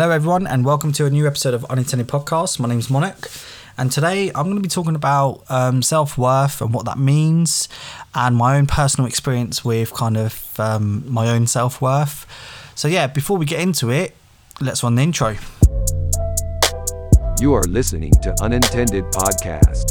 [0.00, 2.60] Hello, everyone, and welcome to a new episode of Unintended Podcast.
[2.60, 3.44] My name's Monik,
[3.76, 7.68] and today I'm going to be talking about um, self worth and what that means,
[8.14, 12.26] and my own personal experience with kind of um, my own self worth.
[12.76, 14.14] So, yeah, before we get into it,
[14.60, 15.34] let's run the intro.
[17.40, 19.90] You are listening to Unintended Podcast.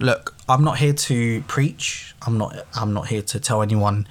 [0.00, 2.16] Look, I'm not here to preach.
[2.22, 2.66] I'm not.
[2.74, 4.08] I'm not here to tell anyone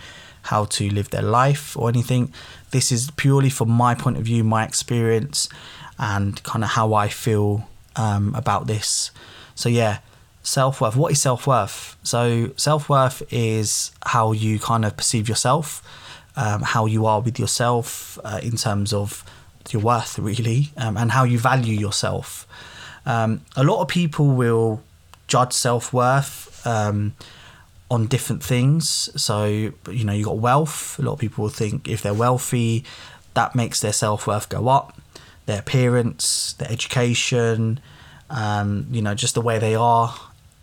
[0.48, 2.34] how to live their life or anything.
[2.72, 5.50] This is purely from my point of view, my experience,
[6.00, 9.12] and kind of how I feel um, about this.
[9.56, 10.00] So, yeah,
[10.44, 10.96] self worth.
[10.96, 11.98] What is self worth?
[12.04, 15.84] So, self worth is how you kind of perceive yourself,
[16.36, 19.24] um, how you are with yourself uh, in terms of
[19.72, 22.48] your worth, really, um, and how you value yourself.
[23.06, 24.82] Um, a lot of people will
[25.28, 27.14] judge self worth um,
[27.90, 29.10] on different things.
[29.22, 31.00] So, you know, you got wealth.
[31.00, 32.84] A lot of people will think if they're wealthy,
[33.34, 35.00] that makes their self worth go up.
[35.46, 37.80] Their appearance, their education,
[38.30, 40.14] um, you know, just the way they are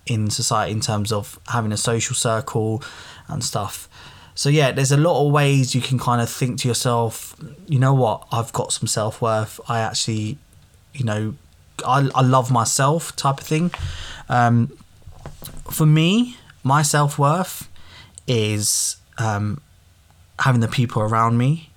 [0.06, 2.82] in society in terms of having a social circle
[3.28, 3.88] and stuff.
[4.34, 7.78] So, yeah, there's a lot of ways you can kind of think to yourself, you
[7.78, 9.60] know what, I've got some self worth.
[9.68, 10.36] I actually,
[10.92, 11.34] you know,
[11.86, 13.70] I, I love myself type of thing.
[14.28, 14.76] Um,
[15.70, 17.68] for me, my self worth
[18.26, 19.60] is um,
[20.40, 21.70] having the people around me.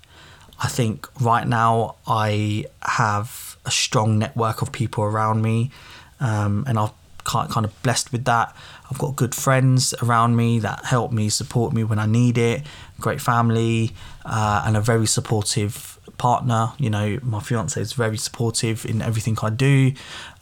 [0.60, 5.70] I think right now I have a strong network of people around me,
[6.18, 6.92] um, and I've
[7.24, 8.56] kind of blessed with that.
[8.90, 12.62] I've got good friends around me that help me, support me when I need it.
[12.98, 13.92] Great family,
[14.24, 16.72] uh, and a very supportive partner.
[16.78, 19.92] You know, my fiance is very supportive in everything I do.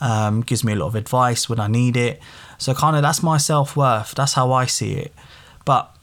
[0.01, 2.21] Um, gives me a lot of advice when I need it.
[2.59, 4.15] So kind of that's my self worth.
[4.15, 5.13] That's how I see it.
[5.65, 5.95] But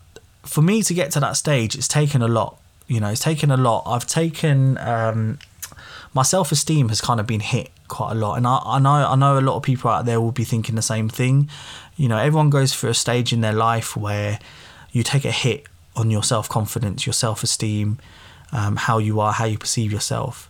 [0.43, 2.59] for me to get to that stage, it's taken a lot.
[2.87, 3.83] You know, it's taken a lot.
[3.85, 5.39] I've taken um,
[6.13, 8.89] my self esteem has kind of been hit quite a lot, and I, I know
[8.91, 11.49] I know a lot of people out there will be thinking the same thing.
[11.95, 14.39] You know, everyone goes through a stage in their life where
[14.91, 17.99] you take a hit on your self confidence, your self esteem,
[18.53, 20.49] um, how you are, how you perceive yourself.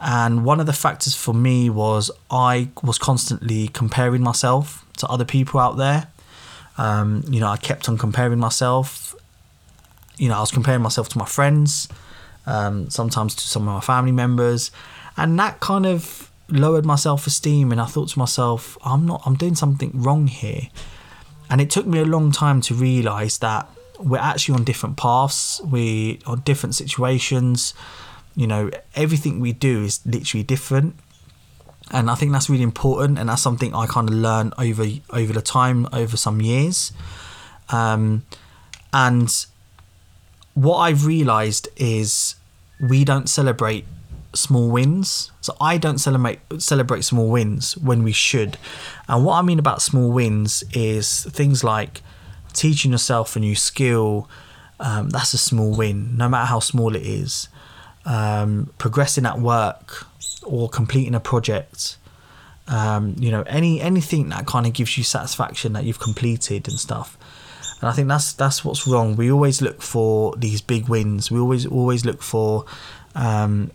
[0.00, 5.24] And one of the factors for me was I was constantly comparing myself to other
[5.24, 6.08] people out there.
[6.78, 9.14] Um, you know, I kept on comparing myself.
[10.16, 11.88] You know, I was comparing myself to my friends,
[12.46, 14.70] um, sometimes to some of my family members,
[15.16, 17.70] and that kind of lowered my self esteem.
[17.70, 20.68] And I thought to myself, I'm not, I'm doing something wrong here.
[21.50, 23.68] And it took me a long time to realize that
[24.00, 27.74] we're actually on different paths, we on different situations.
[28.36, 30.96] You know, everything we do is literally different
[31.90, 35.32] and I think that's really important, and that's something I kind of learned over over
[35.32, 36.92] the time, over some years.
[37.70, 38.24] Um,
[38.92, 39.46] and
[40.54, 42.36] what I've realised is
[42.80, 43.86] we don't celebrate
[44.34, 45.32] small wins.
[45.40, 48.56] So I don't celebrate celebrate small wins when we should.
[49.08, 52.02] And what I mean about small wins is things like
[52.52, 54.28] teaching yourself a new skill.
[54.78, 57.48] Um, that's a small win, no matter how small it is.
[58.04, 60.06] Um, progressing at work,
[60.42, 61.98] or completing a project
[62.70, 66.78] um, you know any anything that kind of gives you satisfaction that you've completed and
[66.78, 67.18] stuff.
[67.80, 69.16] And I think that's that's what's wrong.
[69.16, 71.30] We always look for these big wins.
[71.30, 72.64] We always always look for
[73.14, 73.72] um,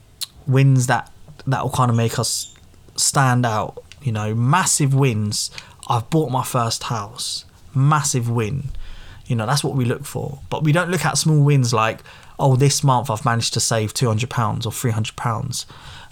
[0.48, 1.12] wins that
[1.46, 2.56] that will kind of make us
[2.96, 3.84] stand out.
[4.02, 5.52] You know massive wins.
[5.88, 7.44] I've bought my first house
[7.76, 8.70] massive win
[9.26, 12.02] you know that's what we look for but we don't look at small wins like
[12.40, 15.66] oh this month I've managed to save 200 pounds or 300 pounds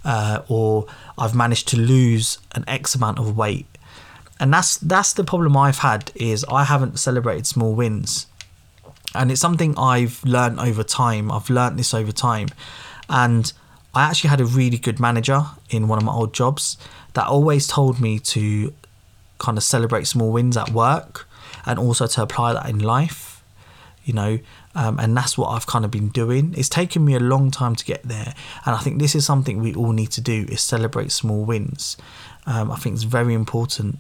[0.06, 0.86] uh, or
[1.18, 3.66] I've managed to lose an X amount of weight.
[4.40, 8.28] And that's that's the problem I've had is I haven't celebrated small wins.
[9.16, 11.32] And it's something I've learned over time.
[11.32, 12.50] I've learned this over time.
[13.10, 13.54] And
[13.94, 16.78] I actually had a really good manager in one of my old jobs
[17.14, 18.74] that always told me to
[19.38, 21.28] kind of celebrate small wins at work
[21.66, 23.44] and also to apply that in life.
[24.06, 24.40] You know,
[24.76, 26.54] um, and that's what I've kind of been doing.
[26.58, 28.34] It's taken me a long time to get there,
[28.66, 31.96] and I think this is something we all need to do: is celebrate small wins.
[32.46, 34.00] Um, I think it's very important,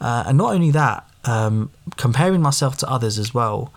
[0.00, 3.72] uh, and not only that, um, comparing myself to others as well.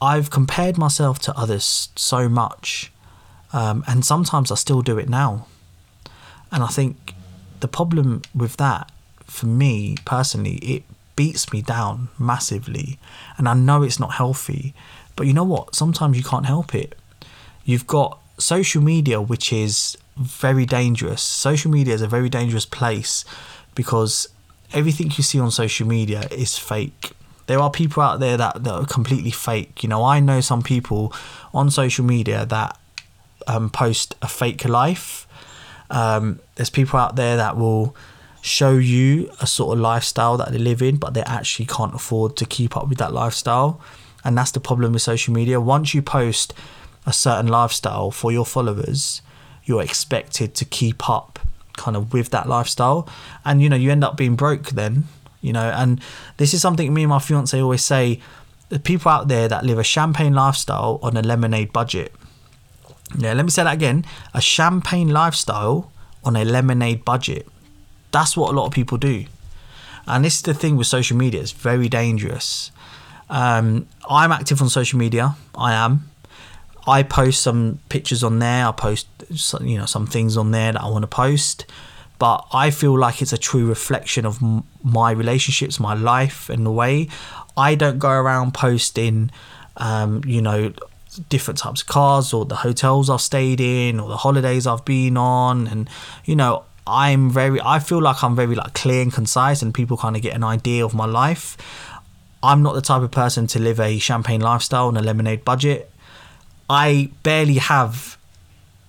[0.00, 2.92] I've compared myself to others so much,
[3.52, 5.46] um, and sometimes I still do it now.
[6.50, 7.14] And I think
[7.60, 8.90] the problem with that,
[9.24, 10.84] for me personally, it
[11.20, 12.98] beats me down massively,
[13.36, 14.74] and I know it's not healthy
[15.18, 15.74] but you know what?
[15.74, 16.96] Sometimes you can't help it.
[17.64, 21.20] You've got social media, which is very dangerous.
[21.20, 23.24] Social media is a very dangerous place
[23.74, 24.28] because
[24.72, 27.10] everything you see on social media is fake.
[27.48, 29.82] There are people out there that, that are completely fake.
[29.82, 31.12] You know, I know some people
[31.52, 32.78] on social media that
[33.48, 35.26] um, post a fake life.
[35.90, 37.96] Um, there's people out there that will
[38.40, 42.36] show you a sort of lifestyle that they live in, but they actually can't afford
[42.36, 43.80] to keep up with that lifestyle.
[44.24, 45.60] And that's the problem with social media.
[45.60, 46.54] Once you post
[47.06, 49.22] a certain lifestyle for your followers,
[49.64, 51.38] you're expected to keep up
[51.76, 53.08] kind of with that lifestyle.
[53.44, 55.04] And you know, you end up being broke then,
[55.40, 56.00] you know, and
[56.36, 58.20] this is something me and my fiance always say
[58.68, 62.12] the people out there that live a champagne lifestyle on a lemonade budget.
[63.16, 64.04] Yeah, let me say that again.
[64.34, 65.90] A champagne lifestyle
[66.24, 67.46] on a lemonade budget.
[68.10, 69.24] That's what a lot of people do.
[70.06, 72.70] And this is the thing with social media, it's very dangerous.
[73.30, 75.36] Um, I'm active on social media.
[75.54, 76.10] I am.
[76.86, 78.66] I post some pictures on there.
[78.66, 81.66] I post, some, you know, some things on there that I want to post.
[82.18, 84.38] But I feel like it's a true reflection of
[84.82, 87.08] my relationships, my life, and the way
[87.56, 89.30] I don't go around posting,
[89.76, 90.72] um, you know,
[91.28, 95.16] different types of cars or the hotels I've stayed in or the holidays I've been
[95.16, 95.88] on, and
[96.24, 97.60] you know, I'm very.
[97.60, 100.44] I feel like I'm very like clear and concise, and people kind of get an
[100.44, 101.56] idea of my life.
[102.42, 105.90] I'm not the type of person to live a champagne lifestyle on a lemonade budget.
[106.70, 108.16] I barely have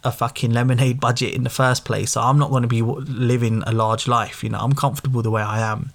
[0.04, 3.63] a fucking lemonade budget in the first place, so I'm not going to be living
[3.66, 4.44] a large life.
[4.44, 5.92] You know, I'm comfortable the way I am.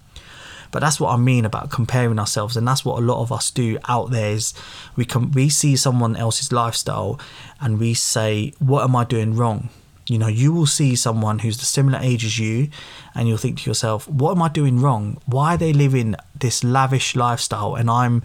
[0.71, 3.49] But that's what I mean about comparing ourselves, and that's what a lot of us
[3.49, 4.31] do out there.
[4.31, 4.53] Is
[4.95, 7.19] we can we see someone else's lifestyle,
[7.61, 9.69] and we say, "What am I doing wrong?"
[10.07, 12.69] You know, you will see someone who's the similar age as you,
[13.15, 15.17] and you'll think to yourself, "What am I doing wrong?
[15.25, 18.21] Why are they living this lavish lifestyle, and I'm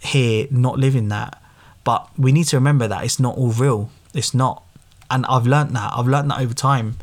[0.00, 1.40] here not living that?"
[1.84, 3.90] But we need to remember that it's not all real.
[4.12, 4.62] It's not,
[5.08, 5.92] and I've learned that.
[5.96, 6.96] I've learned that over time.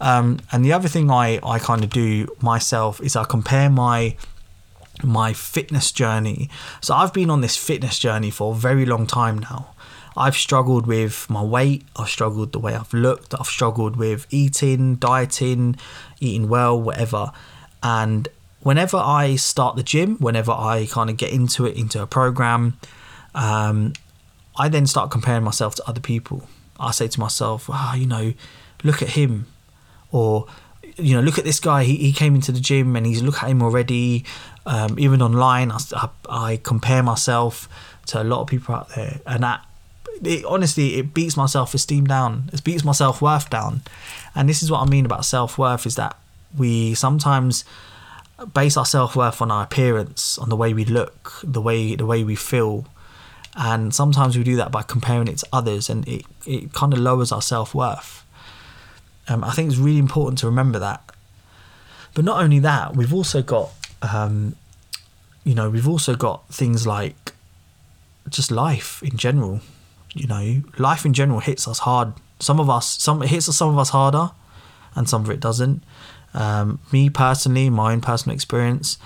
[0.00, 4.16] Um, and the other thing I, I kind of do myself is I compare my
[5.02, 6.48] my fitness journey.
[6.80, 9.68] So I've been on this fitness journey for a very long time now.
[10.20, 14.96] I've struggled with my weight, I've struggled the way I've looked, I've struggled with eating,
[14.96, 15.76] dieting,
[16.20, 17.32] eating well, whatever.
[17.82, 18.28] And
[18.60, 22.78] whenever I start the gym, whenever I kind of get into it, into a program,
[23.34, 23.94] um,
[24.58, 26.46] I then start comparing myself to other people.
[26.78, 28.34] I say to myself, oh, you know,
[28.84, 29.46] look at him
[30.12, 30.46] or
[30.96, 31.84] you know, look at this guy.
[31.84, 34.26] He, he came into the gym and he's look at him already.
[34.66, 37.68] Um, even online, I, I, compare myself
[38.06, 39.64] to a lot of people out there, and that
[40.22, 42.50] it, honestly it beats my self esteem down.
[42.52, 43.82] It beats my self worth down,
[44.34, 46.16] and this is what I mean about self worth is that
[46.56, 47.64] we sometimes
[48.54, 52.06] base our self worth on our appearance, on the way we look, the way the
[52.06, 52.86] way we feel,
[53.56, 56.98] and sometimes we do that by comparing it to others, and it it kind of
[56.98, 58.24] lowers our self worth.
[59.28, 61.02] Um, I think it's really important to remember that.
[62.14, 63.70] But not only that, we've also got,
[64.02, 64.56] um,
[65.44, 67.32] you know, we've also got things like
[68.28, 69.60] just life in general.
[70.14, 72.12] You know, life in general hits us hard.
[72.38, 74.30] Some of us, some it hits us, some of us harder,
[74.94, 75.82] and some of it doesn't.
[76.34, 78.98] Um, me personally, my own personal experience,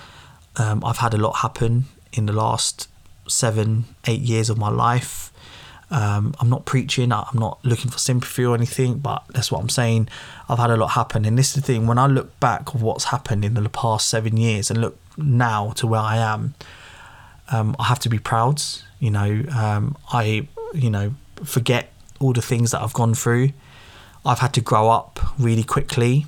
[0.57, 2.89] um, I've had a lot happen in the last
[3.27, 5.33] seven, eight years of my life.
[5.91, 9.69] Um, I'm not preaching, I'm not looking for sympathy or anything, but that's what I'm
[9.69, 10.09] saying.
[10.49, 11.25] I've had a lot happen.
[11.25, 14.09] And this is the thing when I look back of what's happened in the past
[14.09, 16.55] seven years and look now to where I am,
[17.53, 18.63] um, I have to be proud.
[18.99, 23.51] You know, um, I, you know, forget all the things that I've gone through.
[24.25, 26.27] I've had to grow up really quickly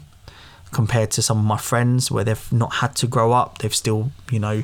[0.72, 3.58] compared to some of my friends where they've not had to grow up.
[3.58, 4.62] They've still, you know,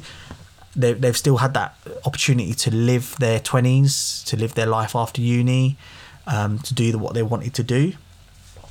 [0.76, 5.21] they, they've still had that opportunity to live their 20s, to live their life after
[5.21, 5.76] uni,
[6.26, 7.95] um, to do the, what they wanted to do.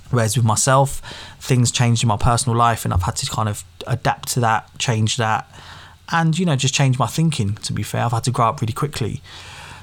[0.09, 1.01] Whereas with myself,
[1.39, 4.69] things changed in my personal life and I've had to kind of adapt to that,
[4.77, 5.50] change that,
[6.12, 8.03] and, you know, just change my thinking, to be fair.
[8.03, 9.21] I've had to grow up really quickly.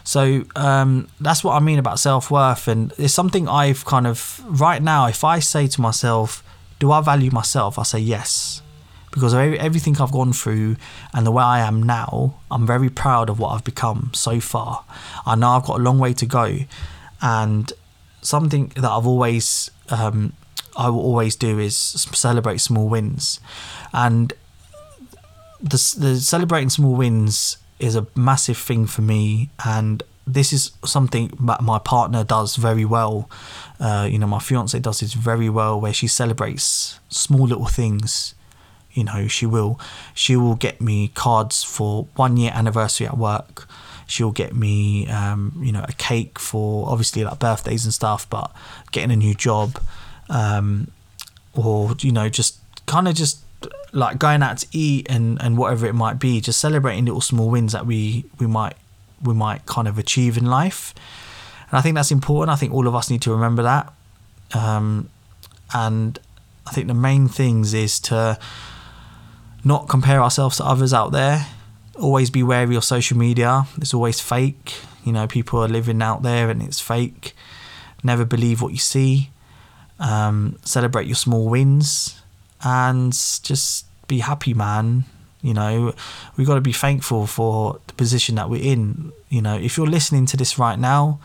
[0.09, 2.67] So um, that's what I mean about self worth.
[2.67, 6.43] And it's something I've kind of, right now, if I say to myself,
[6.79, 7.79] do I value myself?
[7.79, 8.63] I say yes
[9.11, 10.77] because of everything I've gone through
[11.13, 14.83] and the way I am now, I'm very proud of what I've become so far.
[15.27, 16.57] I know I've got a long way to go,
[17.21, 17.71] and
[18.23, 20.33] something that I've always um,
[20.75, 23.41] I will always do is celebrate small wins,
[23.93, 24.33] and
[25.61, 31.33] the, the celebrating small wins is a massive thing for me, and this is something
[31.41, 33.31] that my partner does very well.
[33.81, 38.35] Uh, you know, my fiance does this very well, where she celebrates small little things
[38.99, 39.79] you know she will
[40.13, 43.69] she will get me cards for one year anniversary at work
[44.09, 48.51] she'll get me um, you know a cake for obviously like birthdays and stuff but
[48.91, 49.81] getting a new job
[50.31, 50.89] um,
[51.55, 53.39] or you know just kind of just
[53.93, 57.49] like going out to eat and and whatever it might be just celebrating little small
[57.51, 58.77] wins that we we might
[59.23, 60.95] we might kind of achieve in life
[61.71, 62.51] And I think that's important.
[62.51, 63.93] I think all of us need to remember that.
[64.55, 65.11] Um,
[65.75, 66.19] and
[66.67, 68.39] I think the main things is to
[69.65, 71.47] not compare ourselves to others out there.
[71.99, 73.67] Always be wary of social media.
[73.77, 74.77] It's always fake.
[75.05, 77.35] You know, people are living out there and it's fake.
[78.03, 79.31] Never believe what you see.
[79.99, 82.18] Um, celebrate your small wins
[82.63, 85.05] and just be happy, man.
[85.43, 85.95] You know,
[86.37, 89.13] we've got to be thankful for the position that we're in.
[89.29, 91.21] You know, if you're listening to this right now,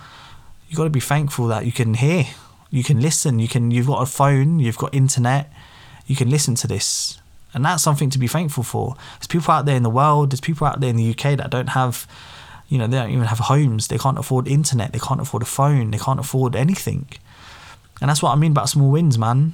[0.67, 2.25] you've got to be thankful that you can hear,
[2.69, 3.71] you can listen, you can.
[3.71, 5.51] You've got a phone, you've got internet,
[6.05, 7.19] you can listen to this,
[7.53, 8.95] and that's something to be thankful for.
[9.19, 10.31] There's people out there in the world.
[10.31, 12.07] There's people out there in the UK that don't have,
[12.67, 13.87] you know, they don't even have homes.
[13.87, 14.91] They can't afford internet.
[14.93, 15.91] They can't afford a phone.
[15.91, 17.07] They can't afford anything.
[18.01, 19.53] And that's what I mean about small wins, man.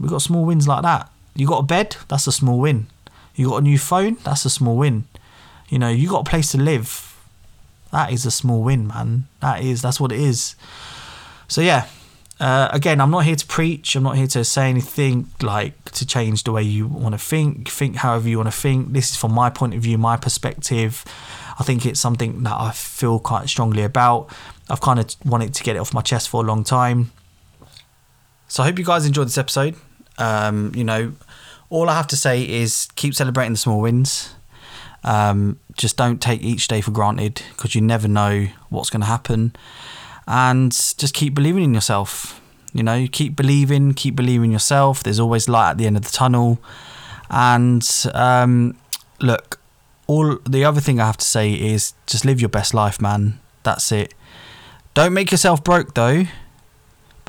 [0.00, 1.10] We've got small wins like that.
[1.34, 2.86] You got a bed, that's a small win.
[3.34, 5.04] You got a new phone, that's a small win.
[5.68, 7.06] You know, you got a place to live.
[7.92, 9.26] That is a small win, man.
[9.40, 10.56] That is that's what it is.
[11.48, 11.86] So yeah.
[12.38, 13.94] Uh, again, I'm not here to preach.
[13.94, 17.68] I'm not here to say anything like to change the way you want to think.
[17.68, 18.94] Think however you want to think.
[18.94, 21.04] This is from my point of view, my perspective.
[21.58, 24.30] I think it's something that I feel quite strongly about.
[24.70, 27.12] I've kind of wanted to get it off my chest for a long time.
[28.48, 29.76] So I hope you guys enjoyed this episode.
[30.20, 31.12] Um, you know,
[31.70, 34.34] all I have to say is keep celebrating the small wins.
[35.02, 39.06] Um, just don't take each day for granted because you never know what's going to
[39.06, 39.54] happen.
[40.26, 42.40] And just keep believing in yourself.
[42.72, 45.02] You know, keep believing, keep believing yourself.
[45.02, 46.60] There's always light at the end of the tunnel.
[47.30, 48.76] And um,
[49.20, 49.58] look,
[50.06, 53.40] all the other thing I have to say is just live your best life, man.
[53.62, 54.14] That's it.
[54.94, 56.24] Don't make yourself broke though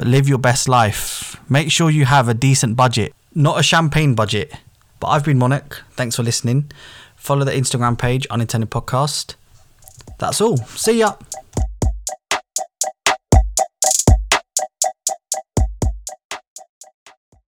[0.02, 1.40] but live your best life.
[1.48, 4.52] Make sure you have a decent budget, not a champagne budget.
[5.00, 5.82] But I've been Monik.
[5.92, 6.72] Thanks for listening.
[7.16, 9.36] Follow the Instagram page, Unintended Podcast.
[10.18, 10.58] That's all.
[10.58, 11.14] See ya.